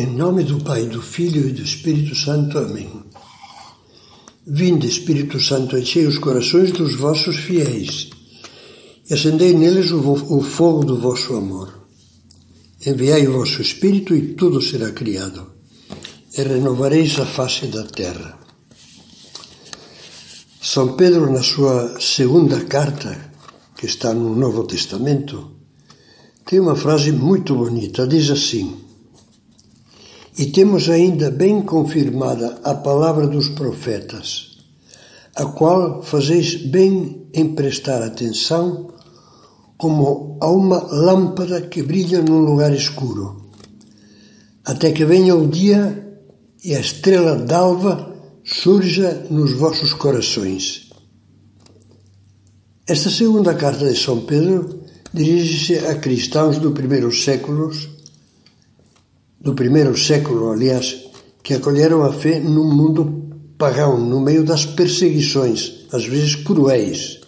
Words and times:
Em 0.00 0.06
nome 0.06 0.44
do 0.44 0.58
Pai, 0.64 0.86
do 0.86 1.02
Filho 1.02 1.46
e 1.46 1.52
do 1.52 1.60
Espírito 1.60 2.14
Santo. 2.14 2.56
Amém. 2.56 2.88
Vinde, 4.46 4.86
Espírito 4.86 5.38
Santo, 5.38 5.76
enchei 5.76 6.06
os 6.06 6.16
corações 6.16 6.72
dos 6.72 6.94
vossos 6.94 7.36
fiéis 7.36 8.08
e 9.06 9.12
acendei 9.12 9.52
neles 9.52 9.90
o, 9.90 10.40
fogo 10.40 10.86
do 10.86 10.98
vosso 10.98 11.34
amor. 11.34 11.86
Enviai 12.86 13.26
o 13.26 13.34
vosso 13.34 13.60
Espírito 13.60 14.14
e 14.14 14.32
tudo 14.32 14.62
será 14.62 14.90
criado, 14.90 15.52
e 16.34 16.42
renovareis 16.44 17.20
a 17.20 17.26
face 17.26 17.66
da 17.66 17.84
terra. 17.84 18.38
São 20.62 20.96
Pedro, 20.96 21.30
na 21.30 21.42
sua 21.42 22.00
segunda 22.00 22.64
carta, 22.64 23.32
que 23.76 23.84
está 23.84 24.14
no 24.14 24.34
Novo 24.34 24.66
Testamento, 24.66 25.56
tem 26.46 26.58
uma 26.58 26.74
frase 26.74 27.12
muito 27.12 27.54
bonita. 27.54 28.06
Diz 28.06 28.30
assim: 28.30 28.88
E 30.40 30.46
temos 30.46 30.88
ainda 30.88 31.30
bem 31.30 31.60
confirmada 31.60 32.60
a 32.64 32.72
palavra 32.72 33.26
dos 33.26 33.50
profetas, 33.50 34.56
a 35.36 35.44
qual 35.44 36.02
fazeis 36.02 36.54
bem 36.54 37.26
em 37.34 37.54
prestar 37.54 38.02
atenção, 38.02 38.88
como 39.76 40.38
a 40.40 40.50
uma 40.50 40.78
lâmpada 40.78 41.60
que 41.60 41.82
brilha 41.82 42.22
num 42.22 42.38
lugar 42.38 42.72
escuro, 42.72 43.50
até 44.64 44.92
que 44.92 45.04
venha 45.04 45.36
o 45.36 45.46
dia 45.46 46.18
e 46.64 46.74
a 46.74 46.80
estrela 46.80 47.36
d'alva 47.36 48.16
surja 48.42 49.26
nos 49.28 49.52
vossos 49.52 49.92
corações. 49.92 50.88
Esta 52.86 53.10
segunda 53.10 53.52
carta 53.52 53.86
de 53.92 53.98
São 53.98 54.22
Pedro 54.22 54.84
dirige-se 55.12 55.86
a 55.86 55.96
cristãos 55.96 56.58
do 56.58 56.72
primeiro 56.72 57.12
século, 57.12 57.70
do 59.40 59.54
primeiro 59.54 59.96
século, 59.96 60.52
aliás, 60.52 61.04
que 61.42 61.54
acolheram 61.54 62.02
a 62.02 62.12
fé 62.12 62.38
num 62.38 62.74
mundo 62.74 63.30
pagão, 63.56 63.98
no 63.98 64.20
meio 64.20 64.44
das 64.44 64.66
perseguições, 64.66 65.86
às 65.92 66.04
vezes 66.04 66.34
cruéis. 66.34 67.20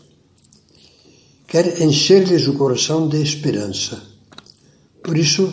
Quer 1.46 1.80
encher-lhes 1.82 2.46
o 2.46 2.54
coração 2.54 3.08
de 3.08 3.22
esperança. 3.22 4.02
Por 5.02 5.16
isso, 5.16 5.52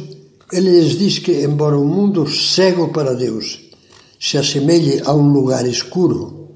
ele 0.51 0.69
lhes 0.71 0.97
diz 0.97 1.19
que, 1.19 1.43
embora 1.43 1.77
o 1.77 1.85
mundo 1.85 2.29
cego 2.29 2.89
para 2.89 3.13
Deus 3.13 3.59
se 4.19 4.37
assemelhe 4.37 5.01
a 5.05 5.13
um 5.13 5.31
lugar 5.31 5.65
escuro, 5.65 6.49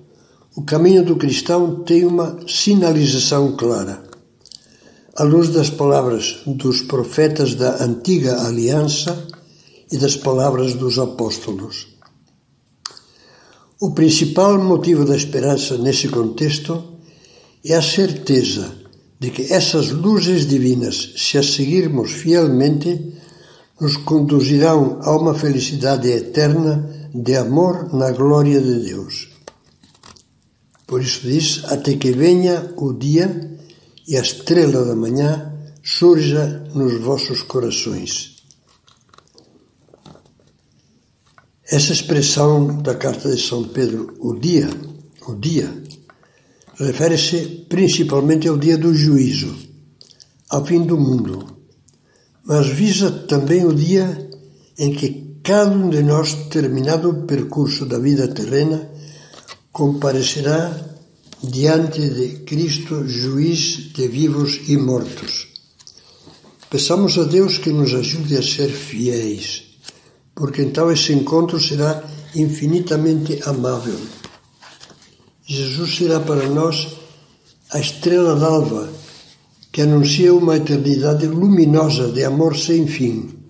o 0.55 0.63
caminho 0.63 1.03
do 1.03 1.15
cristão 1.15 1.83
tem 1.83 2.05
uma 2.05 2.39
sinalização 2.45 3.55
clara. 3.55 4.03
À 5.15 5.23
luz 5.23 5.49
das 5.49 5.69
palavras 5.69 6.41
dos 6.45 6.81
profetas 6.81 7.55
da 7.55 7.83
antiga 7.83 8.41
aliança 8.45 9.27
e 9.93 9.97
das 9.97 10.15
palavras 10.17 10.73
dos 10.73 10.97
apóstolos. 10.97 11.75
O 13.79 13.91
principal 13.91 14.57
motivo 14.57 15.05
da 15.05 15.15
esperança 15.15 15.77
nesse 15.77 16.07
contexto 16.07 16.83
é 17.63 17.75
a 17.75 17.81
certeza 17.81 18.73
de 19.19 19.29
que 19.29 19.53
essas 19.53 19.91
luzes 19.91 20.47
divinas, 20.47 21.13
se 21.15 21.37
as 21.37 21.53
seguirmos 21.53 22.11
fielmente, 22.11 23.13
nos 23.79 23.97
conduzirão 23.97 24.99
a 25.03 25.15
uma 25.15 25.35
felicidade 25.35 26.09
eterna 26.09 27.09
de 27.13 27.35
amor 27.35 27.93
na 27.93 28.09
glória 28.11 28.59
de 28.59 28.79
Deus. 28.79 29.29
Por 30.87 31.01
isso 31.01 31.21
diz: 31.21 31.63
até 31.65 31.93
que 31.97 32.11
venha 32.11 32.73
o 32.77 32.93
dia 32.93 33.27
e 34.07 34.17
a 34.17 34.21
estrela 34.21 34.83
da 34.85 34.95
manhã 34.95 35.53
surja 35.83 36.63
nos 36.73 36.99
vossos 36.99 37.43
corações. 37.43 38.32
Essa 41.73 41.91
expressão 41.91 42.83
da 42.83 42.93
carta 42.93 43.35
de 43.35 43.41
São 43.41 43.63
Pedro, 43.63 44.13
o 44.19 44.35
dia, 44.35 44.69
o 45.27 45.33
dia, 45.33 45.73
refere-se 46.75 47.65
principalmente 47.67 48.47
ao 48.47 48.59
dia 48.59 48.77
do 48.77 48.93
juízo, 48.93 49.57
ao 50.51 50.63
fim 50.63 50.83
do 50.83 50.99
mundo, 50.99 51.57
mas 52.45 52.67
visa 52.67 53.09
também 53.09 53.65
o 53.65 53.73
dia 53.73 54.29
em 54.77 54.93
que 54.93 55.39
cada 55.41 55.71
um 55.71 55.89
de 55.89 56.03
nós, 56.03 56.35
terminado 56.51 57.09
o 57.09 57.25
percurso 57.25 57.87
da 57.87 57.97
vida 57.97 58.27
terrena, 58.27 58.91
comparecerá 59.71 60.79
diante 61.43 62.07
de 62.07 62.43
Cristo, 62.45 63.07
juiz 63.07 63.91
de 63.91 64.07
vivos 64.07 64.59
e 64.67 64.77
mortos. 64.77 65.47
Peçamos 66.69 67.17
a 67.17 67.23
Deus 67.23 67.57
que 67.57 67.71
nos 67.71 67.95
ajude 67.95 68.37
a 68.37 68.43
ser 68.43 68.69
fiéis, 68.69 69.72
porque 70.35 70.61
então 70.61 70.91
esse 70.91 71.13
encontro 71.13 71.59
será 71.59 72.03
infinitamente 72.35 73.39
amável. 73.45 73.99
Jesus 75.45 75.97
será 75.97 76.19
para 76.19 76.47
nós 76.49 76.97
a 77.71 77.79
estrela 77.79 78.35
d'alva 78.35 78.89
que 79.71 79.81
anuncia 79.81 80.33
uma 80.33 80.57
eternidade 80.57 81.27
luminosa 81.27 82.11
de 82.11 82.23
amor 82.23 82.55
sem 82.55 82.87
fim 82.87 83.43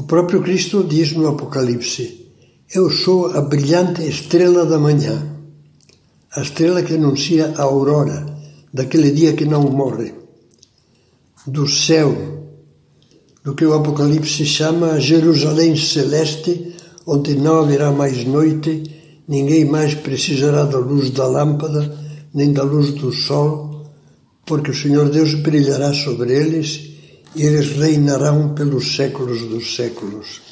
o 0.00 0.04
próprio 0.04 0.40
Cristo 0.40 0.82
diz 0.82 1.12
no 1.12 1.28
Apocalipse: 1.28 2.32
Eu 2.74 2.88
sou 2.88 3.26
a 3.36 3.42
brilhante 3.42 4.02
estrela 4.02 4.64
da 4.64 4.78
manhã, 4.78 5.36
a 6.32 6.40
estrela 6.40 6.82
que 6.82 6.94
anuncia 6.94 7.52
a 7.58 7.64
aurora 7.64 8.24
daquele 8.72 9.10
dia 9.10 9.34
que 9.34 9.44
não 9.44 9.64
morre, 9.64 10.14
do 11.46 11.68
céu, 11.68 12.39
do 13.44 13.54
que 13.54 13.64
o 13.64 13.74
Apocalipse 13.74 14.44
chama 14.44 15.00
Jerusalém 15.00 15.76
celeste, 15.76 16.74
onde 17.06 17.34
não 17.34 17.60
haverá 17.60 17.90
mais 17.90 18.24
noite, 18.26 18.82
ninguém 19.26 19.64
mais 19.64 19.94
precisará 19.94 20.64
da 20.64 20.78
luz 20.78 21.10
da 21.10 21.26
lâmpada, 21.26 21.96
nem 22.34 22.52
da 22.52 22.62
luz 22.62 22.92
do 22.92 23.10
sol, 23.12 23.86
porque 24.44 24.70
o 24.70 24.76
Senhor 24.76 25.08
Deus 25.08 25.34
brilhará 25.34 25.92
sobre 25.92 26.32
eles 26.34 26.90
e 27.34 27.42
eles 27.42 27.76
reinarão 27.76 28.54
pelos 28.54 28.96
séculos 28.96 29.42
dos 29.42 29.74
séculos. 29.74 30.42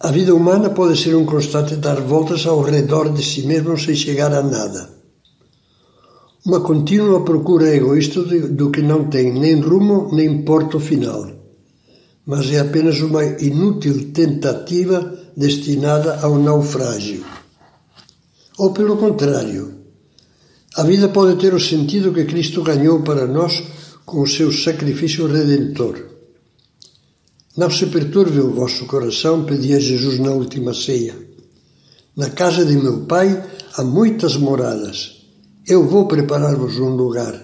A 0.00 0.10
vida 0.10 0.34
humana 0.34 0.70
pode 0.70 0.98
ser 0.98 1.14
um 1.14 1.24
constante 1.24 1.76
dar 1.76 2.00
voltas 2.00 2.46
ao 2.46 2.60
redor 2.62 3.12
de 3.12 3.22
si 3.22 3.42
mesmo 3.42 3.78
sem 3.78 3.94
chegar 3.94 4.32
a 4.34 4.42
nada. 4.42 5.01
Uma 6.44 6.60
contínua 6.60 7.24
procura 7.24 7.72
egoísta 7.72 8.20
do 8.22 8.72
que 8.72 8.82
não 8.82 9.08
tem 9.08 9.32
nem 9.32 9.60
rumo 9.60 10.08
nem 10.12 10.42
porto 10.42 10.80
final, 10.80 11.30
mas 12.26 12.50
é 12.50 12.58
apenas 12.58 13.00
uma 13.00 13.24
inútil 13.24 14.10
tentativa 14.12 15.18
destinada 15.36 16.18
ao 16.20 16.36
naufrágio. 16.40 17.24
Ou 18.58 18.72
pelo 18.72 18.96
contrário, 18.96 19.72
a 20.74 20.82
vida 20.82 21.08
pode 21.10 21.40
ter 21.40 21.54
o 21.54 21.60
sentido 21.60 22.12
que 22.12 22.24
Cristo 22.24 22.62
ganhou 22.64 23.02
para 23.02 23.24
nós 23.24 23.62
com 24.04 24.22
o 24.22 24.26
seu 24.26 24.50
sacrifício 24.50 25.28
redentor. 25.28 26.06
Não 27.56 27.70
se 27.70 27.86
perturbe 27.86 28.40
o 28.40 28.52
vosso 28.52 28.86
coração, 28.86 29.44
pedia 29.44 29.78
Jesus 29.78 30.18
na 30.18 30.32
última 30.32 30.74
ceia. 30.74 31.14
Na 32.16 32.30
casa 32.30 32.64
de 32.64 32.76
meu 32.76 33.02
Pai 33.06 33.44
há 33.76 33.84
muitas 33.84 34.36
moradas. 34.36 35.21
Eu 35.66 35.86
vou 35.86 36.08
preparar-vos 36.08 36.78
um 36.78 36.96
lugar. 36.96 37.40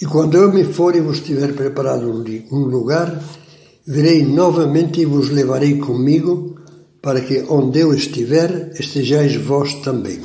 E 0.00 0.04
quando 0.04 0.36
eu 0.36 0.52
me 0.52 0.64
for 0.64 0.94
e 0.94 1.00
vos 1.00 1.20
tiver 1.20 1.54
preparado 1.54 2.10
um 2.10 2.64
lugar, 2.64 3.22
virei 3.86 4.24
novamente 4.24 5.00
e 5.00 5.06
vos 5.06 5.30
levarei 5.30 5.78
comigo, 5.78 6.60
para 7.00 7.20
que 7.20 7.44
onde 7.48 7.80
eu 7.80 7.94
estiver, 7.94 8.72
estejais 8.78 9.36
vós 9.36 9.74
também. 9.76 10.20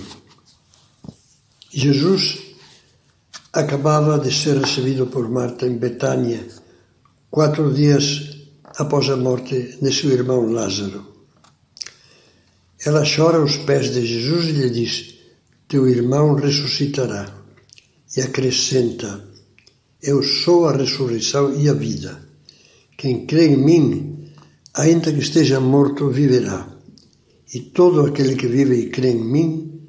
Jesus 1.71 2.39
acabava 3.53 4.17
de 4.19 4.33
ser 4.33 4.57
recebido 4.57 5.07
por 5.07 5.29
Marta 5.29 5.65
em 5.67 5.77
Betânia, 5.77 6.45
quatro 7.29 7.73
dias 7.73 8.37
após 8.77 9.09
a 9.09 9.15
morte 9.15 9.77
de 9.81 9.93
seu 9.93 10.11
irmão 10.11 10.51
Lázaro. 10.51 11.05
Ela 12.85 13.03
chora 13.05 13.37
aos 13.37 13.57
pés 13.57 13.91
de 13.91 14.05
Jesus 14.05 14.45
e 14.45 14.51
lhe 14.53 14.69
diz: 14.69 15.18
Teu 15.69 15.87
irmão 15.87 16.33
ressuscitará. 16.33 17.31
E 18.17 18.21
acrescenta: 18.21 19.23
Eu 20.01 20.23
sou 20.23 20.67
a 20.67 20.75
ressurreição 20.75 21.55
e 21.55 21.69
a 21.69 21.73
vida. 21.73 22.19
Quem 22.97 23.27
crê 23.27 23.49
em 23.49 23.57
mim, 23.57 24.31
ainda 24.73 25.13
que 25.13 25.19
esteja 25.19 25.59
morto, 25.59 26.09
viverá. 26.09 26.67
E 27.53 27.59
todo 27.59 28.01
aquele 28.01 28.35
que 28.35 28.47
vive 28.47 28.75
e 28.77 28.89
crê 28.89 29.11
em 29.11 29.23
mim 29.23 29.81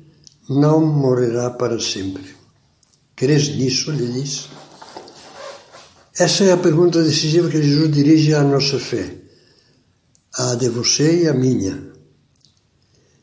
não 0.50 0.84
morrerá 0.84 1.48
para 1.48 1.80
sempre. 1.80 2.26
Crês 3.16 3.48
nisso? 3.56 3.90
Ele 3.90 4.20
diz. 4.20 4.48
Essa 6.18 6.44
é 6.44 6.52
a 6.52 6.58
pergunta 6.58 7.02
decisiva 7.02 7.48
que 7.48 7.62
Jesus 7.62 7.90
dirige 7.90 8.34
à 8.34 8.42
nossa 8.42 8.78
fé, 8.78 9.16
a 10.34 10.54
de 10.56 10.68
você 10.68 11.22
e 11.22 11.28
a 11.28 11.32
minha. 11.32 11.89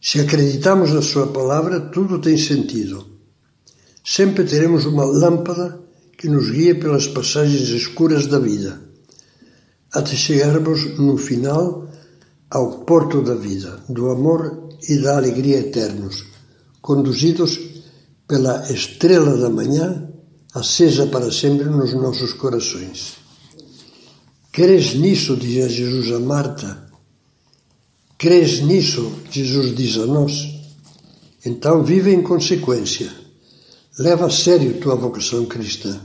Se 0.01 0.19
acreditamos 0.19 0.91
na 0.93 1.01
Sua 1.01 1.27
palavra, 1.27 1.79
tudo 1.79 2.19
tem 2.19 2.37
sentido. 2.37 3.05
Sempre 4.03 4.45
teremos 4.45 4.85
uma 4.85 5.03
lâmpada 5.03 5.79
que 6.17 6.27
nos 6.27 6.49
guia 6.49 6.75
pelas 6.79 7.07
passagens 7.07 7.69
escuras 7.69 8.27
da 8.27 8.39
vida. 8.39 8.81
até 9.91 10.15
chegarmos 10.15 10.97
no 10.97 11.17
final 11.17 11.87
ao 12.49 12.85
porto 12.85 13.21
da 13.21 13.35
vida, 13.35 13.79
do 13.89 14.09
amor 14.09 14.69
e 14.87 14.97
da 14.97 15.17
alegria 15.17 15.59
eternos, 15.59 16.25
conduzidos 16.81 17.59
pela 18.27 18.71
estrela 18.71 19.37
da 19.37 19.49
manhã, 19.49 20.07
acesa 20.53 21.07
para 21.07 21.31
sempre 21.31 21.65
nos 21.65 21.93
nossos 21.93 22.33
corações. 22.33 23.17
Crês 24.51 24.95
nisso? 24.95 25.35
dizia 25.35 25.69
Jesus 25.69 26.11
a 26.11 26.19
Marta. 26.19 26.86
Crês 28.17 28.61
nisso? 28.61 29.11
Jesus 29.29 29.75
diz 29.75 29.95
a 29.97 30.07
nós. 30.07 30.49
Então 31.45 31.83
vive 31.83 32.11
em 32.11 32.23
consequência. 32.23 33.11
Leva 33.99 34.25
a 34.25 34.29
sério 34.31 34.79
tua 34.79 34.95
vocação 34.95 35.45
cristã. 35.45 36.01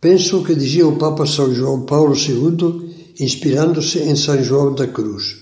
Penso 0.00 0.38
o 0.38 0.44
que 0.44 0.54
dizia 0.54 0.88
o 0.88 0.96
Papa 0.96 1.26
São 1.26 1.52
João 1.52 1.84
Paulo 1.84 2.14
II, 2.16 3.12
inspirando-se 3.20 3.98
em 3.98 4.16
São 4.16 4.42
João 4.42 4.74
da 4.74 4.86
Cruz. 4.86 5.36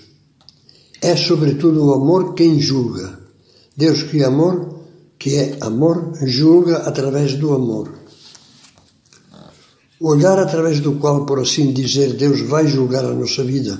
É 1.00 1.14
sobretudo 1.14 1.84
o 1.84 1.94
amor 1.94 2.34
quem 2.34 2.60
julga. 2.60 3.20
Deus 3.76 4.02
que 4.02 4.20
é 4.20 4.24
amor, 4.24 4.80
que 5.16 5.36
é 5.36 5.58
amor, 5.60 6.12
julga 6.26 6.78
através 6.78 7.34
do 7.34 7.54
amor. 7.54 7.92
O 10.00 10.08
olhar 10.08 10.40
através 10.40 10.80
do 10.80 10.94
qual, 10.94 11.24
por 11.24 11.38
assim 11.38 11.72
dizer, 11.72 12.14
Deus 12.14 12.40
vai 12.40 12.66
julgar 12.66 13.04
a 13.04 13.14
nossa 13.14 13.44
vida 13.44 13.78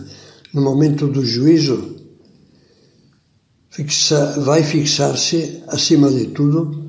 no 0.54 0.62
momento 0.62 1.08
do 1.08 1.24
juízo, 1.24 1.96
fixa, 3.70 4.40
vai 4.40 4.62
fixar-se, 4.62 5.62
acima 5.66 6.10
de 6.10 6.26
tudo, 6.28 6.84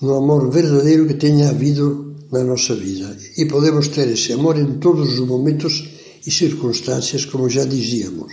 no 0.00 0.14
amor 0.14 0.50
verdadeiro 0.50 1.06
que 1.06 1.14
tenha 1.14 1.50
havido 1.50 2.16
na 2.32 2.42
nossa 2.42 2.74
vida. 2.74 3.14
E 3.36 3.44
podemos 3.44 3.88
ter 3.88 4.08
esse 4.08 4.32
amor 4.32 4.58
em 4.58 4.78
todos 4.78 5.18
os 5.18 5.28
momentos 5.28 5.88
e 6.26 6.30
circunstâncias, 6.30 7.26
como 7.26 7.50
já 7.50 7.64
dizíamos. 7.64 8.32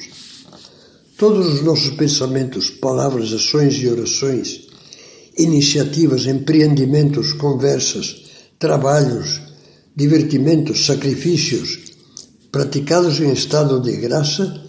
Todos 1.18 1.54
os 1.54 1.62
nossos 1.62 1.92
pensamentos, 1.92 2.70
palavras, 2.70 3.34
ações 3.34 3.74
e 3.76 3.88
orações, 3.90 4.68
iniciativas, 5.38 6.26
empreendimentos, 6.26 7.34
conversas, 7.34 8.24
trabalhos, 8.58 9.42
divertimentos, 9.94 10.86
sacrifícios, 10.86 11.80
praticados 12.50 13.20
em 13.20 13.34
estado 13.34 13.82
de 13.82 13.98
graça, 13.98 14.69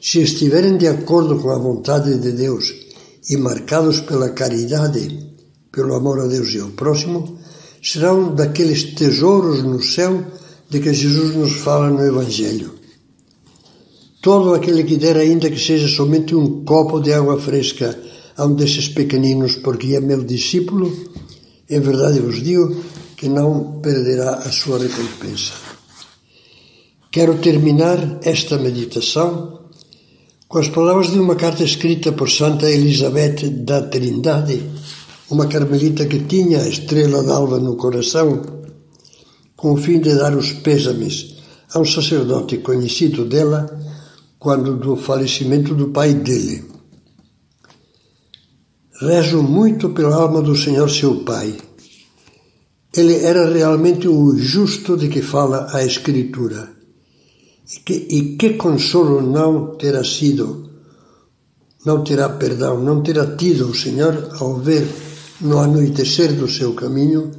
se 0.00 0.20
estiverem 0.20 0.76
de 0.76 0.86
acordo 0.86 1.38
com 1.38 1.50
a 1.50 1.58
vontade 1.58 2.18
de 2.18 2.32
Deus 2.32 2.72
e 3.28 3.36
marcados 3.36 4.00
pela 4.00 4.30
caridade, 4.30 5.26
pelo 5.72 5.94
amor 5.94 6.20
a 6.20 6.26
Deus 6.26 6.54
e 6.54 6.60
ao 6.60 6.70
próximo, 6.70 7.38
serão 7.82 8.34
daqueles 8.34 8.94
tesouros 8.94 9.62
no 9.62 9.82
céu 9.82 10.24
de 10.68 10.80
que 10.80 10.92
Jesus 10.92 11.34
nos 11.34 11.52
fala 11.52 11.90
no 11.90 12.04
Evangelho. 12.04 12.72
Todo 14.20 14.54
aquele 14.54 14.84
que 14.84 14.96
der, 14.96 15.16
ainda 15.16 15.50
que 15.50 15.60
seja 15.60 15.88
somente 15.88 16.34
um 16.34 16.64
copo 16.64 17.00
de 17.00 17.12
água 17.12 17.38
fresca 17.40 17.98
a 18.36 18.44
um 18.44 18.54
desses 18.54 18.88
pequeninos, 18.88 19.56
porque 19.56 19.94
é 19.94 20.00
meu 20.00 20.24
discípulo, 20.24 20.92
em 21.68 21.80
verdade 21.80 22.20
vos 22.20 22.42
digo 22.42 22.82
que 23.16 23.28
não 23.28 23.80
perderá 23.80 24.34
a 24.36 24.50
sua 24.50 24.78
recompensa. 24.78 25.52
Quero 27.10 27.38
terminar 27.38 28.20
esta 28.22 28.58
meditação 28.58 29.57
com 30.48 30.58
as 30.58 30.68
palavras 30.68 31.10
de 31.10 31.18
uma 31.18 31.36
carta 31.36 31.62
escrita 31.62 32.10
por 32.12 32.30
Santa 32.30 32.70
Elizabeth 32.70 33.50
da 33.50 33.82
Trindade, 33.82 34.62
uma 35.30 35.46
carmelita 35.46 36.06
que 36.06 36.20
tinha 36.20 36.62
a 36.62 36.68
estrela 36.68 37.22
d'alva 37.22 37.58
no 37.60 37.76
coração, 37.76 38.42
com 39.54 39.74
o 39.74 39.76
fim 39.76 40.00
de 40.00 40.14
dar 40.14 40.34
os 40.34 40.52
pêsames 40.52 41.36
a 41.74 41.78
um 41.78 41.84
sacerdote 41.84 42.58
conhecido 42.58 43.24
dela 43.26 43.68
quando 44.38 44.76
do 44.76 44.96
falecimento 44.96 45.74
do 45.74 45.88
pai 45.88 46.14
dele. 46.14 46.64
Rezo 49.00 49.42
muito 49.42 49.90
pela 49.90 50.16
alma 50.16 50.40
do 50.40 50.56
Senhor 50.56 50.88
seu 50.88 51.24
pai 51.24 51.56
ele 52.96 53.16
era 53.24 53.48
realmente 53.48 54.08
o 54.08 54.36
justo 54.36 54.96
de 54.96 55.08
que 55.08 55.22
fala 55.22 55.68
a 55.72 55.84
Escritura. 55.84 56.77
E 57.70 57.80
que, 57.80 57.94
e 57.94 58.36
que 58.36 58.54
consolo 58.54 59.20
não 59.20 59.76
terá 59.76 60.02
sido, 60.02 60.70
não 61.84 62.02
terá 62.02 62.30
perdão, 62.30 62.82
não 62.82 63.02
terá 63.02 63.36
tido 63.36 63.68
o 63.68 63.74
Senhor 63.74 64.36
ao 64.40 64.56
ver 64.56 64.88
no 65.40 65.58
anoitecer 65.58 66.34
do 66.34 66.48
seu 66.48 66.74
caminho 66.74 67.30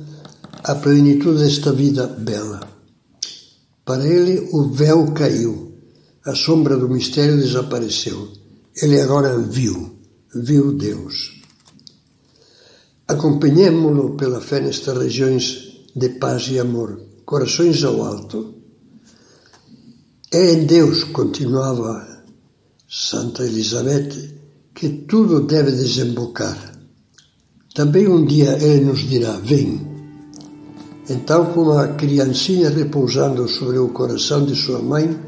a 0.64 0.76
plenitude 0.76 1.40
desta 1.40 1.74
vida 1.74 2.08
bela. 2.08 2.60
Para 3.84 4.06
ele 4.06 4.50
o 4.52 4.70
véu 4.70 5.12
caiu, 5.14 5.74
a 6.26 6.36
sombra 6.36 6.78
do 6.78 6.88
mistério 6.88 7.38
desapareceu. 7.38 8.30
Ele 8.76 9.02
agora 9.02 9.38
viu, 9.40 9.98
viu 10.36 10.74
Deus. 10.74 11.42
Acompanhemo-lo 13.08 14.16
pela 14.16 14.40
fé 14.40 14.60
nestas 14.60 14.96
regiões 14.96 15.88
de 15.96 16.10
paz 16.10 16.48
e 16.50 16.60
amor, 16.60 17.02
corações 17.26 17.84
ao 17.84 18.04
alto. 18.04 18.59
É 20.32 20.54
em 20.54 20.66
Deus, 20.66 21.06
continuava 21.06 22.06
Santa 22.88 23.44
Elizabeth, 23.44 24.12
que 24.76 24.90
tudo 25.08 25.42
deve 25.42 25.72
desembocar. 25.72 26.56
Também 27.74 28.08
um 28.08 28.24
dia 28.24 28.52
Ele 28.62 28.86
nos 28.86 29.00
dirá: 29.00 29.40
Vem. 29.40 29.82
Então, 31.10 31.48
como 31.48 31.72
a 31.72 31.88
criancinha 31.88 32.70
repousando 32.70 33.48
sobre 33.48 33.80
o 33.80 33.90
coração 33.90 34.46
de 34.46 34.56
sua 34.56 34.78
mãe, 34.78 35.20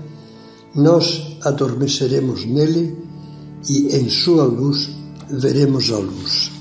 nós 0.75 1.35
adormeceremos 1.41 2.45
nele 2.45 2.95
e 3.67 3.95
em 3.95 4.07
sua 4.07 4.43
luz 4.43 4.87
veremos 5.27 5.91
a 5.91 5.97
luz. 5.97 6.60